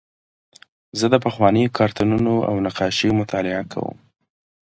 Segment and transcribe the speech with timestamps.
[0.99, 3.97] زه د پخوانیو کارتونونو او نقاشیو مطالعه کوم.